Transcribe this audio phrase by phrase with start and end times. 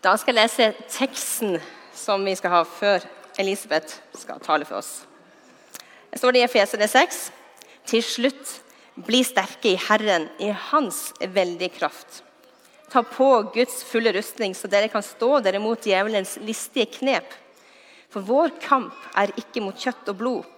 [0.00, 1.58] Da skal jeg lese teksten
[1.96, 3.04] som vi skal ha før
[3.40, 5.02] Elisabeth skal tale for oss.
[6.10, 7.20] Det står det i Efesene 6.
[7.90, 8.54] Til slutt,
[8.96, 12.22] bli sterke i Herren, i Hans veldige kraft.
[12.90, 17.28] Ta på Guds fulle rustning, så dere kan stå dere mot djevelens listige knep.
[18.10, 20.48] For vår kamp er ikke mot kjøtt og blod,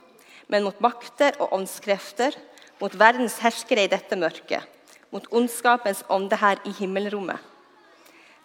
[0.49, 2.39] men mot makter og åndskrefter,
[2.81, 4.65] mot verdens herskere i dette mørket,
[5.13, 7.39] mot ondskapens ånde her i himmelrommet.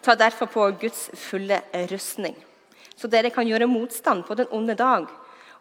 [0.04, 2.36] Ta derfor på Guds fulle rustning,
[2.96, 5.08] så dere kan gjøre motstand på den onde dag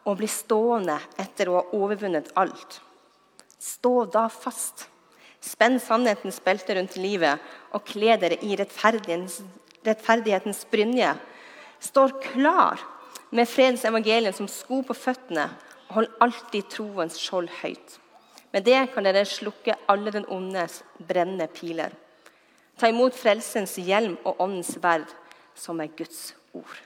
[0.08, 2.80] og bli stående etter å ha overvunnet alt.
[3.60, 4.88] Stå da fast.
[5.42, 7.42] Spenn sannhetens belte rundt livet
[7.76, 9.42] og kle dere i rettferdighetens,
[9.86, 11.14] rettferdighetens brynje.
[11.80, 12.82] Står klar
[13.30, 15.50] med fredens evangelium som sko på føttene,
[15.88, 17.98] og hold alltid troens skjold høyt.
[18.58, 21.92] Med det kan dere slukke alle den ondes brennende piler.
[22.74, 25.12] Ta imot frelsens hjelm og åndens verd,
[25.54, 26.80] som er Guds ord.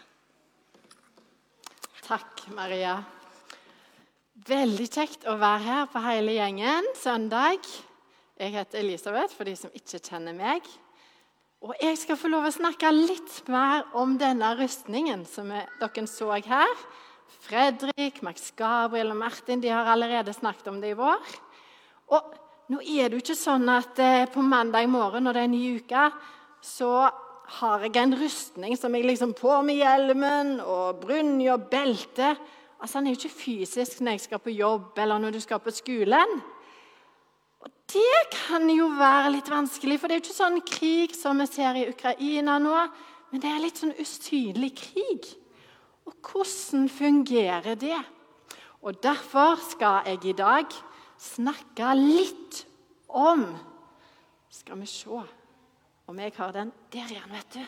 [2.04, 2.98] Takk, Maria.
[4.50, 7.64] Veldig kjekt å være her på hele gjengen søndag.
[8.36, 10.68] Jeg heter Elisabeth, for de som ikke kjenner meg.
[11.64, 16.34] Og jeg skal få lov å snakke litt mer om denne rustningen som dere så
[16.36, 16.76] her.
[17.48, 21.32] Fredrik, Max Gabriel og Martin de har allerede snakket om det i vår.
[22.12, 22.38] Og
[22.72, 25.56] nå er det jo ikke sånn at eh, på mandag morgen når det er en
[25.56, 26.06] ny uke,
[26.64, 26.94] så
[27.60, 32.34] har jeg en rustning som jeg liksom på med hjelmen og brynje og belte.
[32.80, 35.60] Altså, Den er jo ikke fysisk når jeg skal på jobb eller når du skal
[35.60, 36.38] på skolen.
[37.62, 41.44] Og Det kan jo være litt vanskelig, for det er jo ikke sånn krig som
[41.44, 42.78] vi ser i Ukraina nå.
[43.32, 45.28] Men det er litt sånn usynlig krig.
[46.08, 48.00] Og hvordan fungerer det?
[48.82, 50.72] Og Derfor skal jeg i dag
[51.22, 52.64] snakke litt
[53.08, 53.46] om
[54.52, 55.22] Skal vi se
[56.12, 57.62] om jeg har den Der igjen, vet du.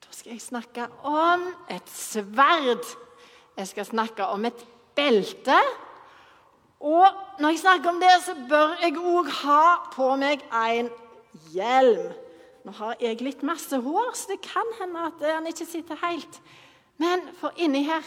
[0.00, 2.84] Da skal jeg snakke om et sverd.
[3.56, 5.56] Jeg skal snakke om et belte
[6.80, 10.88] og når jeg snakker om det, så bør jeg òg ha på meg en
[11.52, 12.14] hjelm.
[12.64, 16.40] Nå har jeg litt masse hår, så det kan hende at den ikke sitter helt.
[17.00, 18.04] Men for inni her,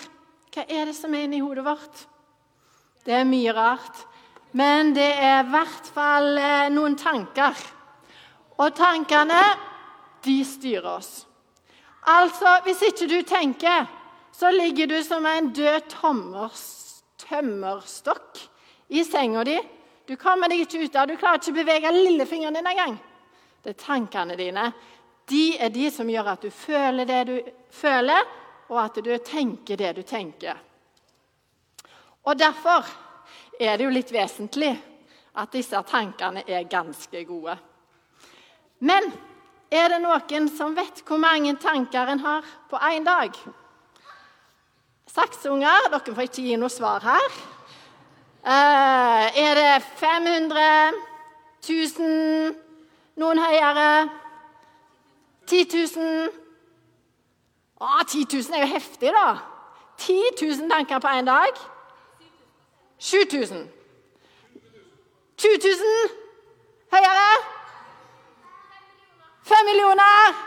[0.53, 2.03] hva er det som er inni hodet vårt?
[3.05, 4.03] Det er mye rart.
[4.53, 7.57] Men det er i hvert fall eh, noen tanker.
[8.61, 9.41] Og tankene,
[10.23, 11.25] de styrer oss.
[12.07, 13.87] Altså, hvis ikke du tenker,
[14.31, 15.89] så ligger du som en død
[17.23, 18.43] tømmerstokk
[18.93, 19.57] i senga di.
[20.05, 22.97] Du kommer deg ikke ut av Du klarer ikke å bevege lillefingeren din engang.
[23.63, 24.71] Det er tankene dine.
[25.29, 27.37] De er de som gjør at du føler det du
[27.71, 28.27] føler,
[28.69, 30.59] og at du tenker det du tenker.
[32.23, 32.87] Og Derfor
[33.59, 34.71] er det jo litt vesentlig
[35.37, 37.55] at disse tankene er ganske gode.
[38.83, 39.09] Men
[39.73, 43.33] er det noen som vet hvor mange tanker en har på én dag?
[45.13, 47.41] Saksunger, dere får ikke gi noe svar her.
[48.43, 50.63] Uh, er det 500
[51.63, 52.57] 1000
[53.21, 54.09] Noen høyere?
[55.45, 56.31] 10 000?
[57.77, 59.27] Å, 10 000 er jo heftig, da.
[60.01, 61.59] 10 000 tanker på én dag.
[63.03, 63.67] 7000.
[65.37, 66.11] 20 000?
[66.93, 67.31] Høyere?
[69.43, 70.37] 5 millioner?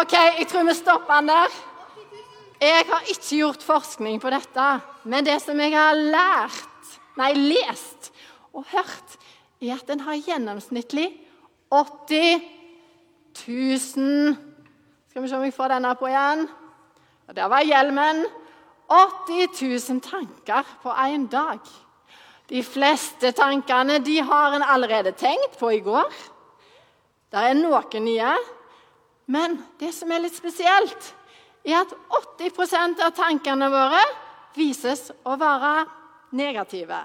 [0.00, 1.58] OK, jeg tror vi stopper den der.
[2.62, 4.68] Jeg har ikke gjort forskning på dette,
[5.04, 8.12] men det som jeg har lært nei, lest
[8.54, 9.18] og hørt,
[9.60, 11.10] er at en har gjennomsnittlig
[11.68, 12.40] 80
[13.48, 14.36] 000
[15.10, 16.46] Skal vi se om jeg får denne på igjen.
[17.36, 18.24] Der var hjelmen.
[18.92, 19.48] 80
[19.88, 21.60] 000 tanker på én dag.
[22.48, 26.12] De fleste tankene de har en allerede tenkt på i går.
[27.32, 28.34] Det er noen nye.
[29.32, 31.12] Men det som er litt spesielt,
[31.64, 31.94] er at
[32.40, 34.02] 80% av tankene våre
[34.58, 35.72] vises å være
[36.36, 36.98] negative.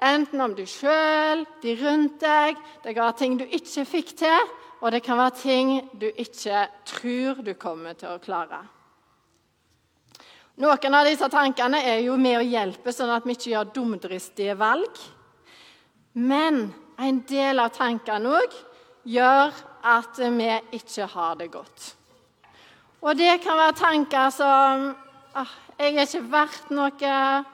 [0.00, 4.52] Enten om du sjøl, de rundt deg, det kan være ting du ikke fikk til,
[4.80, 8.62] og det kan være ting du ikke tror du kommer til å klare.
[10.60, 14.52] Noen av disse tankene er jo med å hjelpe, sånn at vi ikke gjør dumdristige
[14.60, 14.98] valg.
[16.20, 16.66] Men
[17.00, 18.56] en del av tankene òg
[19.08, 19.54] gjør
[19.88, 21.86] at vi ikke har det godt.
[23.00, 24.90] Og det kan være tanker som
[25.32, 27.44] ah, 'Jeg er ikke verdt noe.'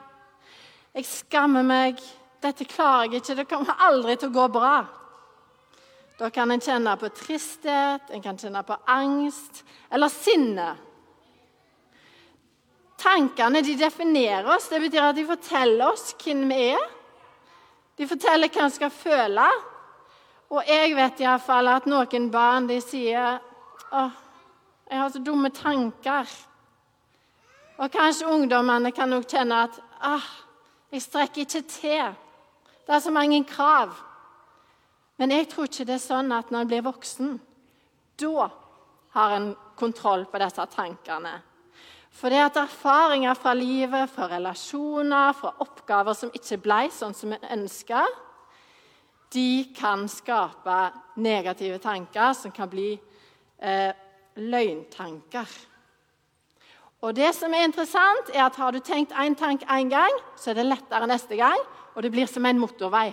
[0.97, 2.01] Jeg skammer meg.
[2.41, 3.35] Dette klarer jeg ikke.
[3.35, 4.85] Det kommer aldri til å gå bra.
[6.17, 10.75] Da kan en kjenne på tristhet, en kan kjenne på angst eller sinne.
[12.97, 14.69] Tankene de definerer oss.
[14.69, 16.85] Det betyr at de forteller oss hvem vi er.
[17.97, 19.47] De forteller hva vi skal føle.
[20.53, 23.39] Og jeg vet iallfall at noen barn de sier
[23.87, 24.15] Åh,
[24.89, 26.27] jeg har så dumme tanker.
[27.77, 30.27] Og kanskje ungdommene kan nok kjenne at ah,
[30.91, 32.15] jeg strekker ikke til.
[32.87, 33.93] Det er så mange krav.
[35.17, 37.37] Men jeg tror ikke det er sånn at når en blir voksen,
[38.21, 38.49] da
[39.15, 41.33] har en kontroll på disse tankene.
[42.17, 47.35] For det at erfaringer fra livet, fra relasjoner, fra oppgaver som ikke ble sånn som
[47.35, 48.01] vi ønska,
[49.35, 50.77] de kan skape
[51.21, 52.95] negative tanker som kan bli
[53.59, 53.91] eh,
[54.39, 55.51] løgntanker.
[57.05, 60.49] Og det som er interessant, er at Har du tenkt én tank én gang, så
[60.49, 61.59] er det lettere neste gang,
[61.93, 63.11] og det blir som en motorvei.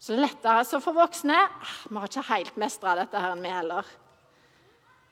[0.00, 0.64] Så det er lettere.
[0.64, 3.86] Så for voksne ah, Vi har ikke helt mestra dette, her, vi heller.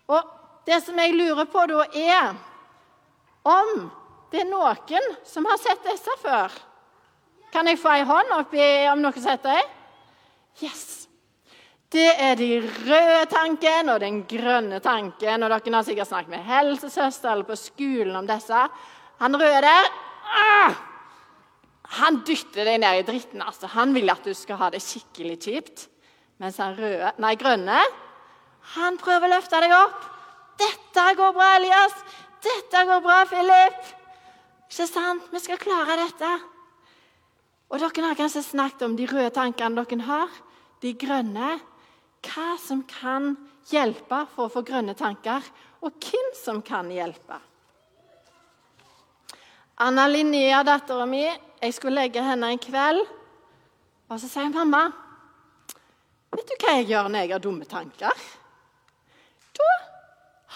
[0.08, 2.34] Og Det som jeg lurer på da, er
[3.46, 3.88] om
[4.30, 6.52] det er noen som har sett disse før.
[7.50, 9.48] Kan jeg få ei hånd oppi om noen har sett?
[10.62, 10.86] Yes!
[11.90, 15.42] Det er de røde tanken og den grønne tanken.
[15.42, 18.60] Og dere har sikkert snakket med helsesøster eller på skolen om disse.
[19.18, 19.90] Han røde der
[20.30, 20.76] ah!
[21.98, 23.42] Han dytter deg ned i dritten.
[23.42, 23.66] altså.
[23.74, 25.88] Han vil at du skal ha det skikkelig kjipt.
[26.38, 27.80] Mens han røde, nei, grønne
[28.76, 30.02] han prøver å løfte deg opp.
[30.60, 31.94] 'Dette går bra, Elias.
[32.44, 33.96] Dette går bra, Philip.'
[34.70, 35.26] Ikke sant?
[35.32, 36.30] Vi skal klare dette.
[37.70, 40.30] Og Dere har kanskje snakket om de røde tankene dere har.
[40.80, 41.58] De grønne
[42.26, 43.34] hva som kan
[43.70, 45.44] hjelpe for å få grønne tanker,
[45.80, 47.38] og hvem som kan hjelpe.
[49.80, 53.00] Anna Linnea, dattera mi, jeg skulle legge henne en kveld.
[54.10, 54.88] Og så sier mamma
[56.30, 58.26] Vet du hva jeg gjør når jeg har dumme tanker?
[59.58, 59.70] Da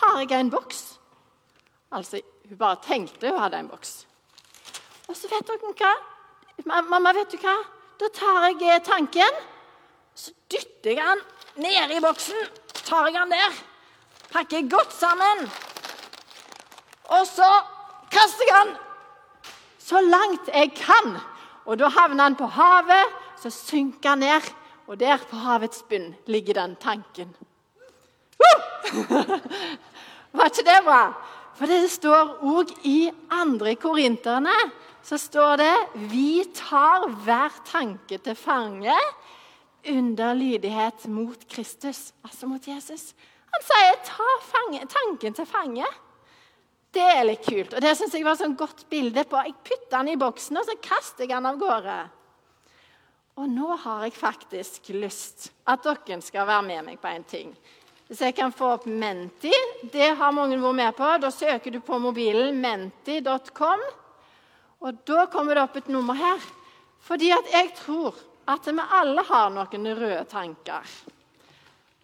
[0.00, 0.82] har jeg en boks.
[1.94, 3.94] Altså, hun bare tenkte hun hadde en boks.
[5.08, 5.94] Og så vet dere hva?
[6.66, 7.54] Mamma, vet du hva?
[8.00, 9.40] Da tar jeg tanken,
[10.14, 11.24] så dytter jeg den
[11.64, 12.48] ned i boksen
[12.84, 13.60] tar jeg den der,
[14.32, 15.46] pakker godt sammen.
[17.04, 17.48] Og så
[18.12, 18.76] kaster jeg den
[19.78, 21.18] så langt jeg kan.
[21.64, 24.52] Og da havner den på havet, så synker den ned.
[24.86, 27.36] Og der på havets bunn ligger den tanken.
[30.34, 31.02] Var ikke det bra?
[31.54, 34.54] For det står òg i andre korinterne
[35.04, 35.74] så står det
[36.10, 38.96] Vi tar hver tanke til fange
[39.84, 43.12] under lydighet mot Kristus, altså mot Jesus.
[43.52, 45.94] Han sier 'ta fange, tanken til fange'.
[46.90, 47.74] Det er litt kult.
[47.74, 49.36] Og det synes jeg var et sånn godt bilde på.
[49.36, 52.10] Jeg putter den i boksen, og så kaster jeg den av gårde.
[53.36, 57.56] Og nå har jeg faktisk lyst at dere skal være med meg på en ting.
[58.08, 59.52] Hvis jeg kan få opp Menti,
[59.92, 61.08] det har mange vært med på.
[61.22, 63.84] Da søker du på mobilen menti.com,
[64.84, 66.44] og da kommer det opp et nummer her.
[67.04, 68.18] Fordi at jeg tror
[68.48, 70.90] at vi alle har noen røde tanker.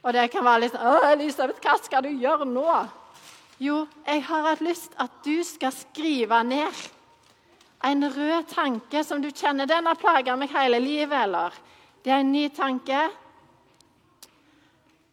[0.00, 2.88] Og det kan være litt sånn 'Elisabeth, hva skal du gjøre nå?'
[3.61, 6.73] Jo, jeg har hatt lyst at du skal skrive ned
[7.85, 9.67] en rød tanke som du kjenner.
[9.67, 11.52] 'Den har plaga meg hele livet', eller
[12.02, 13.11] 'Det er en ny tanke'.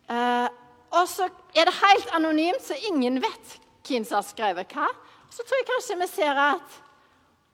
[0.09, 0.47] Eh,
[0.95, 3.57] og så er det helt anonymt, så ingen vet
[3.87, 4.87] hvem som har skrevet hva.
[5.29, 6.83] Så tror jeg kanskje vi ser at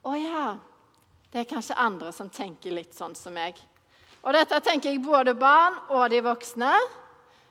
[0.04, 0.48] Å ja.
[1.32, 3.56] Det er kanskje andre som tenker litt sånn som meg.
[4.22, 6.70] Og dette tenker jeg både barn og de voksne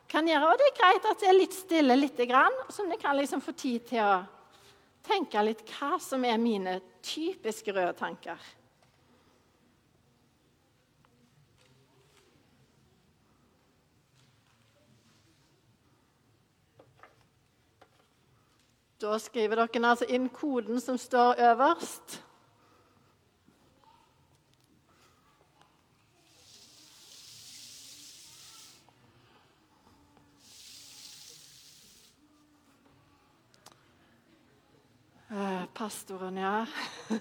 [0.08, 0.52] kan gjøre.
[0.52, 3.42] Og det er greit at det er litt stille lite grann, så vi kan liksom
[3.44, 4.22] få tid til å
[5.04, 8.40] tenke litt hva som er mine typiske røde tanker.
[19.04, 22.22] Da skriver dere altså inn koden som står øverst.
[35.74, 36.66] pastoren, ja.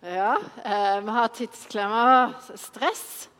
[0.00, 2.34] ja, eh, vi har tidsklemmer.
[2.54, 3.30] Stress.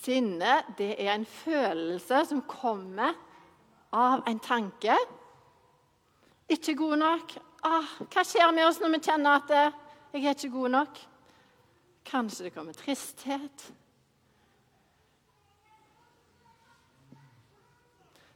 [0.00, 3.12] Sinne det er en følelse som kommer
[3.92, 4.96] av en tanke.
[6.48, 7.34] Ikke god nok.
[7.66, 9.76] Ah, hva skjer med oss når vi kjenner at eh,
[10.14, 11.02] jeg er ikke god nok?
[12.08, 13.66] Kanskje det kommer tristhet.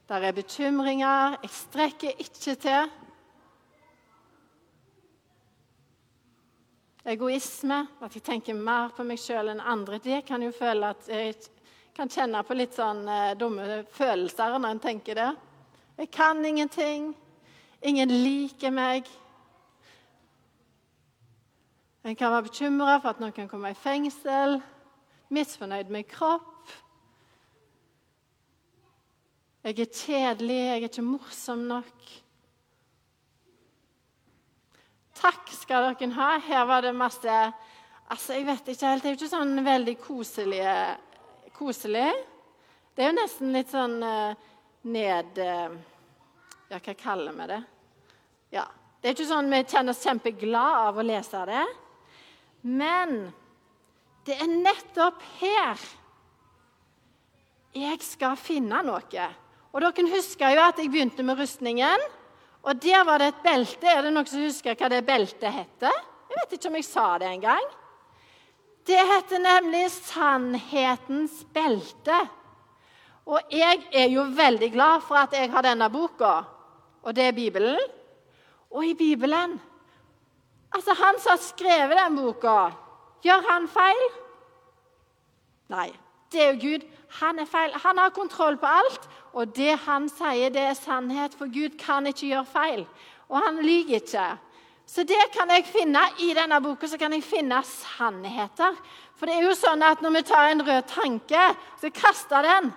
[0.08, 1.38] Der er bekymringer.
[1.42, 2.92] Jeg strekker ikke til.
[7.04, 9.98] Egoisme, at jeg tenker mer på meg sjøl enn andre.
[10.00, 11.34] Det kan jo føle at jeg
[11.92, 15.28] kan kjenne på litt sånn eh, dumme følelser når en tenker det.
[16.00, 17.10] Jeg kan ingenting.
[17.84, 19.10] Ingen liker meg.
[22.04, 24.58] En kan være bekymra for at noen kan komme i fengsel,
[25.32, 26.72] misfornøyd med kropp.
[29.64, 32.23] Jeg er kjedelig, jeg er ikke morsom nok.
[35.14, 36.30] Takk skal dere ha.
[36.42, 37.38] Her var det masse
[38.12, 39.02] Altså, jeg vet ikke helt.
[39.02, 40.64] Det er jo ikke sånn veldig koselig.
[41.56, 42.10] koselig.
[42.94, 44.34] Det er jo nesten litt sånn uh,
[44.92, 45.72] ned uh,
[46.68, 47.60] Ja, hva kaller vi det?
[48.58, 48.66] Ja.
[49.00, 51.64] Det er ikke sånn vi kjenner oss kjempeglad av å lese det.
[52.64, 53.16] Men
[54.24, 55.80] det er nettopp her
[57.74, 59.26] jeg skal finne noe.
[59.74, 62.04] Og Dere husker jo at jeg begynte med rustningen.
[62.64, 63.88] Og der var det et belte.
[63.88, 65.98] Er det noen som husker hva det beltet heter?
[66.30, 67.66] Jeg vet ikke om jeg sa det engang.
[68.84, 72.16] Det heter nemlig Sannhetens belte.
[73.24, 76.34] Og jeg er jo veldig glad for at jeg har denne boka,
[77.04, 77.80] og det er Bibelen.
[78.70, 79.60] Og i Bibelen
[80.74, 82.72] Altså, han som har skrevet den boka,
[83.22, 84.00] gjør han feil?
[85.70, 85.92] Nei.
[86.32, 86.86] Det er jo Gud.
[87.20, 87.74] Han er feil.
[87.84, 89.08] Han har kontroll på alt.
[89.34, 92.84] Og det han sier, det er sannhet, for Gud kan ikke gjøre feil.
[93.28, 94.26] Og han lyver ikke.
[94.86, 96.86] Så det kan jeg finne i denne boka.
[96.86, 98.76] så kan jeg finne sannheter.
[99.16, 101.44] For det er jo sånn at når vi tar en rød tanke,
[101.80, 102.72] så kaster den,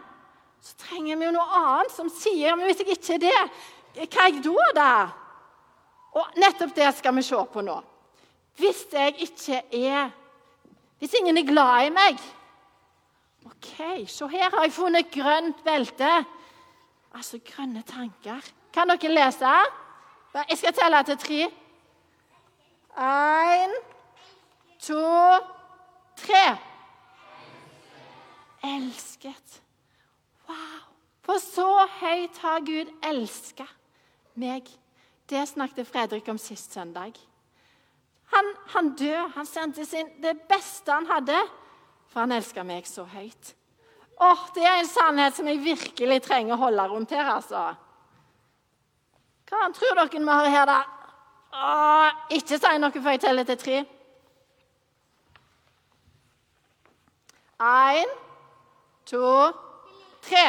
[0.62, 3.42] så trenger vi jo noe annet som sier Men hvis jeg ikke er det,
[3.98, 4.92] hva er jeg da, da?
[6.18, 7.78] Og nettopp det skal vi se på nå.
[8.58, 10.10] Hvis jeg ikke er
[10.98, 12.22] Hvis ingen er glad i meg
[13.48, 16.10] OK, så her har jeg funnet grønt belte.
[17.16, 18.44] Altså grønne tanker.
[18.74, 19.54] Kan dere lese?
[20.34, 21.40] Jeg skal telle til tre.
[22.98, 23.78] Én,
[24.80, 25.06] to,
[26.18, 26.44] tre.
[28.64, 29.62] Elsket.
[30.50, 30.84] Wow.
[31.24, 31.70] For så
[32.02, 33.68] høyt har Gud elska
[34.36, 34.68] meg.
[35.30, 37.14] Det snakket Fredrik om sist søndag.
[38.34, 39.30] Han, han døde.
[39.36, 41.40] Han sendte sin, det beste han hadde,
[42.12, 43.54] for han elsker meg så høyt.
[44.20, 47.30] Åh, Det er en sannhet som jeg virkelig trenger å holde rundt her.
[47.36, 47.76] altså.
[49.48, 50.80] Hva tror dere vi har her, da?
[51.54, 53.78] Åh, ikke si noe før jeg teller til tre.
[57.58, 58.10] Én,
[59.06, 59.52] to,
[60.22, 60.46] tre.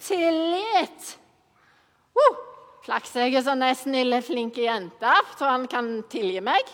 [0.00, 1.18] Tillit.
[2.16, 2.36] Uh,
[2.84, 6.68] Flaks jeg er sånne snille, flinke jenter, så han kan tilgi meg.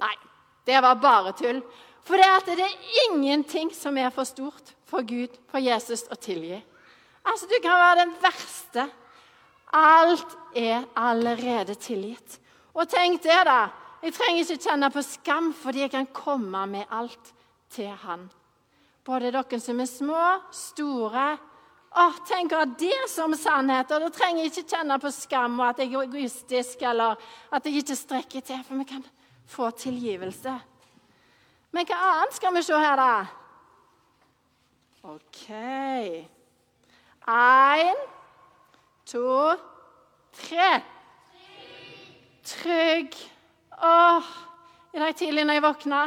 [0.00, 0.14] Nei,
[0.68, 1.62] det var bare tull.
[2.02, 6.18] For det, at det er ingenting som er for stort for Gud, for Jesus, å
[6.20, 6.58] tilgi.
[7.24, 8.88] Altså, Du kan være den verste.
[9.72, 12.38] Alt er allerede tilgitt.
[12.74, 13.70] Og tenk det, da.
[14.02, 17.32] Jeg trenger ikke kjenne på skam, fordi jeg kan komme med alt
[17.70, 18.26] til Han.
[19.04, 21.38] Både dere som er små, store.
[21.92, 23.90] Åh, Tenk å ha det som sannhet.
[23.92, 27.16] og Da trenger jeg ikke kjenne på skam og at jeg er egoistisk eller
[27.52, 29.04] at jeg ikke strekker til, for vi kan
[29.46, 30.54] få tilgivelse.
[31.72, 33.12] Men hva annet skal vi se her, da?
[35.08, 35.46] OK.
[37.32, 38.02] Én,
[39.08, 39.56] to,
[40.36, 40.68] tre.
[42.44, 43.16] Trygg.
[43.82, 44.32] Åh,
[44.92, 46.02] I dag tidlig når jeg våkna,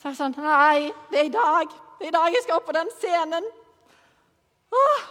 [0.00, 1.76] så er jeg sånn Nei, det er i dag.
[1.98, 3.46] Det er i dag jeg skal opp på den scenen.
[4.72, 5.04] Åh,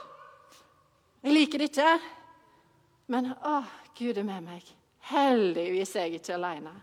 [1.26, 1.94] jeg liker det ikke.
[3.14, 4.76] Men åh, Gud er med meg.
[5.06, 6.74] Heldigvis er jeg ikke aleine.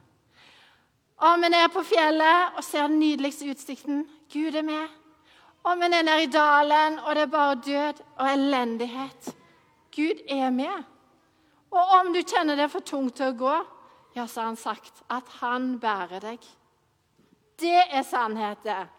[1.22, 4.02] Om en er på fjellet og ser den nydeligste utsikten
[4.32, 4.88] Gud er med.
[5.62, 9.28] Om en er nede i dalen og det er bare død og elendighet
[9.94, 10.82] Gud er med.
[11.70, 13.54] Og om du kjenner det er for tungt til å gå,
[14.16, 16.42] ja, så har han sagt at han bærer deg.
[17.60, 18.90] Det er sannheten.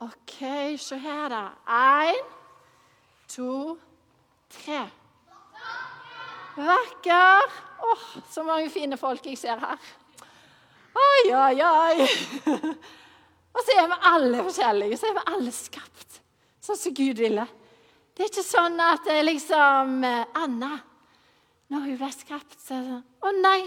[0.00, 0.36] OK,
[0.78, 1.42] se her, da.
[1.66, 2.20] Én,
[3.34, 3.74] to,
[4.54, 4.84] tre.
[6.54, 7.67] Vakker.
[7.78, 9.90] Åh, så mange fine folk jeg ser her.
[10.98, 12.08] Oi, oi, oi.
[13.54, 14.98] Og så er vi alle forskjellige.
[14.98, 16.18] Så er vi alle skapt
[16.68, 17.46] sånn som Gud ville.
[18.12, 20.72] Det er ikke sånn at det er liksom eh, Anna
[21.70, 23.60] Når hun ble skapt, så er det sånn Å nei,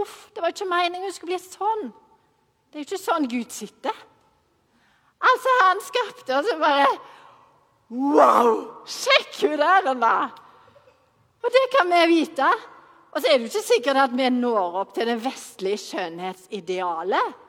[0.00, 1.90] uff, det var ikke meningen hun skulle bli sånn.
[2.70, 3.98] Det er jo ikke sånn Gud sitter.
[5.24, 6.88] Altså, han skapte, oss og bare
[7.94, 8.48] Wow!
[8.88, 10.16] Sjekk hun der, da!
[11.44, 12.48] Og det kan vi vite.
[13.14, 17.40] Og så er det jo ikke sikkert at vi når opp til det vestlige skjønnhetsidealet.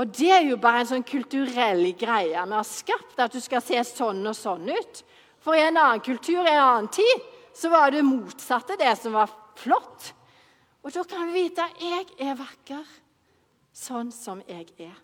[0.00, 3.62] Og det er jo bare en sånn kulturell greie vi har skapt, at du skal
[3.62, 5.02] se sånn og sånn ut.
[5.42, 9.14] For i en annen kultur i en annen tid så var det motsatte det som
[9.14, 9.30] var
[9.60, 10.10] flott.
[10.82, 12.84] Og da kan vi vite at jeg er vakker
[13.76, 14.96] sånn som jeg er.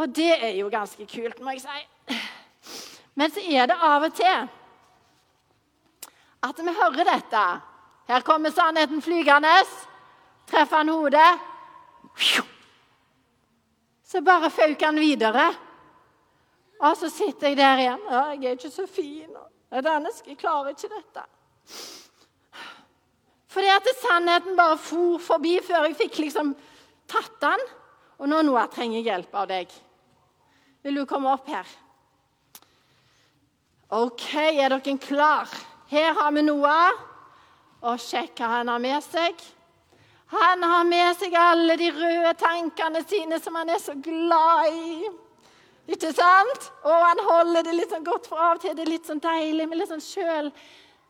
[0.00, 2.20] Og det er jo ganske kult, må jeg si.
[3.18, 4.48] Men så er det av og til
[6.42, 7.42] at vi hører dette
[8.12, 9.64] Her kommer sannheten flygende.
[10.50, 11.38] Treffer han hodet.
[14.04, 15.46] Så bare føk han videre.
[16.82, 18.02] Og så sitter jeg der igjen.
[18.10, 19.36] Ja, 'Jeg er ikke så fin.'
[19.70, 21.24] 'Jeg klarer ikke dette.'
[23.48, 26.54] Fordi at sannheten bare for forbi før jeg fikk liksom
[27.08, 27.60] tatt den.
[28.18, 29.72] Og nå Noah, trenger jeg hjelp av deg.
[30.82, 31.66] Vil du komme opp her?
[33.88, 35.48] OK, er dere klar?
[35.88, 37.11] Her har vi Noah.
[37.82, 39.42] Og sjekk hva han har med seg.
[40.32, 45.10] Han har med seg alle de røde tankene sine som han er så glad i.
[45.92, 46.68] Ikke sant?
[46.86, 49.20] Og han holder det litt sånn godt, for av og til Det er litt sånn
[49.20, 50.52] deilig med litt sånn sjøl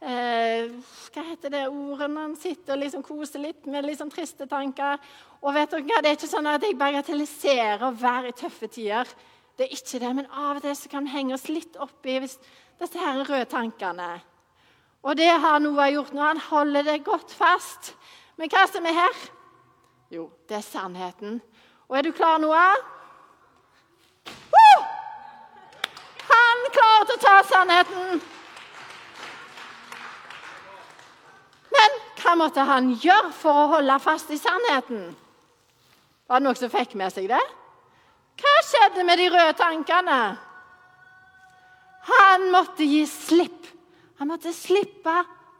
[0.00, 0.72] eh,
[1.12, 4.48] Hva heter det ordet når han sitter og liksom koser litt med litt sånn triste
[4.48, 4.96] tanker?
[5.42, 9.12] Og vet dere hva, Det er ikke sånn at jeg bagatelliserer være i tøffe tider.
[9.60, 12.08] Det er ikke det, Men av og til så kan vi henge oss litt opp
[12.08, 14.14] i disse her røde tankene.
[15.02, 16.22] Og det har Noah gjort nå.
[16.22, 17.94] Han holder det godt fast.
[18.38, 19.22] Men hva som er her?
[20.12, 21.40] Jo, det er sannheten.
[21.88, 22.76] Og er du klar, Noah?
[24.52, 24.84] Woo!
[26.28, 28.22] Han klarte å ta sannheten.
[31.72, 35.10] Men hva måtte han gjøre for å holde fast i sannheten?
[36.28, 37.42] Var det noen som fikk med seg det?
[38.40, 40.20] Hva skjedde med de røde tankene?
[42.08, 43.61] Han måtte gi slipp.
[44.22, 45.10] Han måtte slippe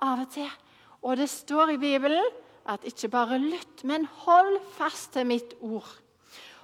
[0.07, 0.51] av og til.
[1.03, 2.29] Og det står i Bibelen
[2.71, 5.89] at ikke bare lytt, men hold fast til mitt ord.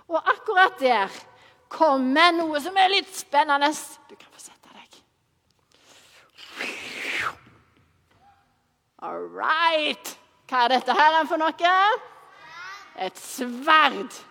[0.06, 1.16] Og akkurat der
[1.66, 3.72] kommer noe som er litt spennende.
[4.06, 5.00] Du kan få sette deg.
[9.02, 10.14] All right.
[10.46, 11.74] Hva er dette her for noe?
[12.94, 14.22] Et sverd.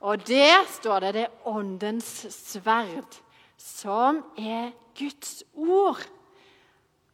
[0.00, 3.20] Og der står det det er åndens sverd,
[3.60, 6.00] som er Guds ord.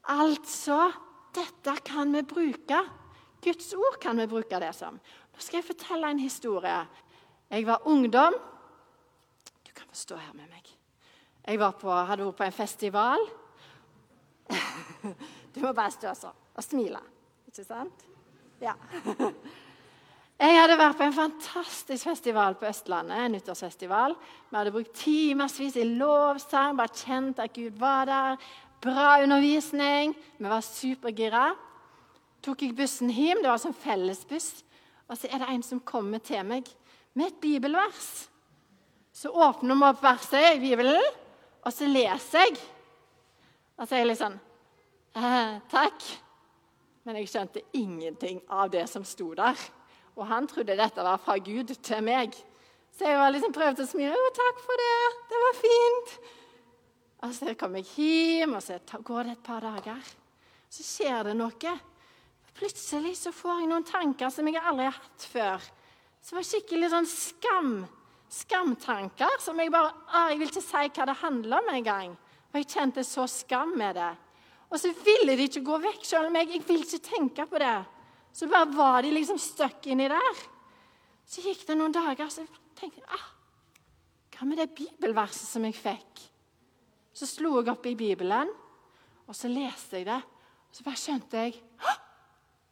[0.08, 0.88] Altså,
[1.36, 2.80] dette kan vi bruke
[3.44, 4.96] Guds ord kan vi bruke det som.
[4.98, 6.78] Nå skal jeg fortelle en historie.
[7.48, 8.34] Jeg var ungdom.
[9.62, 10.72] Du kan få stå her med meg.
[11.46, 13.28] Jeg på, hadde vært på en festival.
[15.54, 17.00] Du må bare stå sånn og smile.
[17.48, 18.04] Ikke sant?
[18.62, 18.74] Ja.
[20.38, 23.16] Jeg hadde vært på en fantastisk festival på Østlandet.
[23.18, 24.14] en nyttårsfestival.
[24.50, 28.36] Vi hadde brukt timevis i lovsang, bare kjent at Gud var der.
[28.80, 30.14] Bra undervisning.
[30.38, 31.48] Vi var supergira
[32.44, 33.42] tok jeg bussen hjem.
[33.42, 34.50] Det var sånn fellesbuss.
[35.08, 36.68] Og så er det en som kommer til meg
[37.16, 38.28] med et bibelvers.
[39.12, 41.06] Så åpner vi opp verset i Bibelen,
[41.64, 42.58] og så leser jeg.
[43.78, 44.38] Og så er jeg litt sånn
[45.18, 46.06] eh, Takk.
[47.06, 49.58] Men jeg skjønte ingenting av det som sto der.
[50.18, 52.36] Og han trodde dette var fra Gud til meg.
[52.94, 54.12] Så jeg var liksom prøvde å smile.
[54.12, 54.98] 'Å, takk for det.
[55.30, 56.18] Det var fint.'
[57.26, 60.10] Og så kommer jeg hjem, og så går det et par dager.
[60.70, 61.74] Så skjer det noe.
[62.58, 65.66] Plutselig så får jeg noen tanker som jeg aldri har hatt før.
[66.22, 67.74] Det var skikkelig sånn skam.
[68.28, 72.16] Skamtanker som jeg bare å, Jeg vil ikke si hva det handler om engang.
[72.50, 74.10] For jeg kjente så skam med det.
[74.68, 77.60] Og så ville de ikke gå vekk, selv om jeg, jeg vil ikke tenke på
[77.62, 77.76] det.
[78.36, 80.42] Så bare var de liksom stuck inni der.
[81.28, 82.44] Så gikk det noen dager, så
[82.78, 83.28] tenkte jeg ah,
[84.36, 86.28] Hva med det bibelverset som jeg fikk?
[87.18, 88.50] Så slo jeg opp i Bibelen,
[89.26, 90.20] og så leste jeg det.
[90.68, 91.56] Og så bare skjønte jeg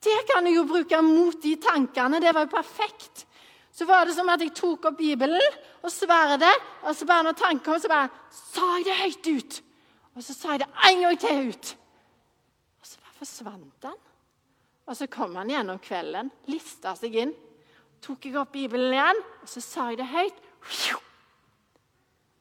[0.07, 2.21] det kan jeg jo bruke mot de tankene.
[2.23, 3.25] Det var jo perfekt.
[3.75, 6.53] Så var det som at jeg tok opp Bibelen og sverdet,
[6.87, 9.59] og så bare når tanken kom, så bare sa jeg det høyt ut.
[10.17, 11.73] Og så sa jeg det en gang til ut.
[12.81, 13.99] Og så bare forsvant han.
[14.87, 17.35] Og så kom han igjen om kvelden, lista seg inn.
[18.05, 20.41] Tok jeg opp Bibelen igjen, og så sa jeg det høyt.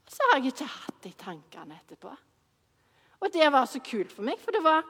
[0.06, 2.12] Og så har jeg ikke hatt de tankene etterpå.
[3.24, 4.86] Og det var så kult for meg, for det var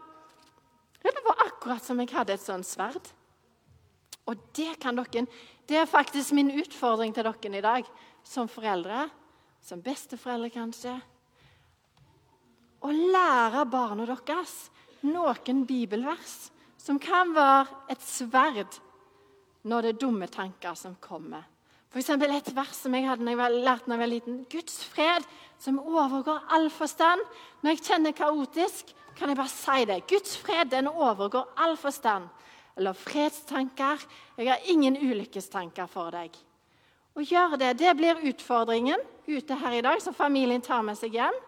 [1.06, 3.12] det var akkurat som jeg hadde et sånt sverd.
[4.25, 5.28] Og det kan dere
[5.67, 7.86] Det er faktisk min utfordring til dere i dag
[8.23, 9.10] som foreldre,
[9.62, 10.93] som besteforeldre kanskje.
[12.82, 14.69] Å lære barna deres
[15.01, 18.78] noen bibelvers som kan være et sverd
[19.65, 21.43] når det er dumme tanker som kommer.
[21.95, 24.39] For et vers som jeg hadde når jeg var, lærte da jeg var liten.
[24.51, 25.23] Guds fred
[25.63, 27.21] som overgår all forstand.
[27.63, 30.01] Når jeg kjenner kaotisk, kan jeg bare si det.
[30.10, 32.27] Guds fred den overgår all forstand.
[32.75, 34.03] Eller fredstanker.
[34.36, 36.36] Jeg har ingen ulykkestanker for deg.
[37.15, 41.15] Å gjøre det, det blir utfordringen ute her i dag, som familien tar med seg
[41.15, 41.43] hjem.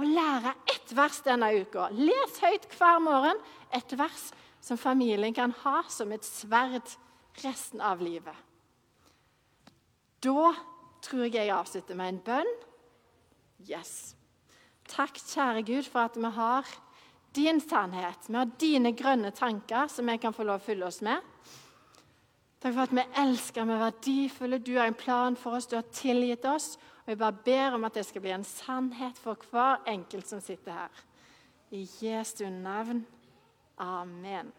[0.00, 1.90] Å lære ett vers denne uka.
[1.92, 3.44] Les høyt hver morgen
[3.76, 4.30] et vers
[4.64, 6.96] som familien kan ha som et sverd
[7.44, 8.48] resten av livet.
[10.20, 10.52] Da
[11.02, 12.54] tror jeg jeg avslutter med en bønn.
[13.68, 14.14] Yes.
[14.90, 16.68] Takk, kjære Gud, for at vi har
[17.36, 18.28] din sannhet.
[18.28, 21.22] Vi har dine grønne tanker som vi kan få lov å fylle oss med.
[22.60, 24.58] Takk for at vi elsker, vi er verdifulle.
[24.60, 26.74] Du har en plan for oss, du har tilgitt oss.
[27.04, 30.42] Og jeg bare ber om at det skal bli en sannhet for hver enkelt som
[30.44, 31.04] sitter her.
[31.72, 33.06] I Jesu navn.
[33.78, 34.52] Amen.